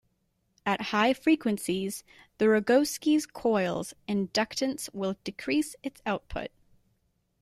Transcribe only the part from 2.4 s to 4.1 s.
Rogowski coil's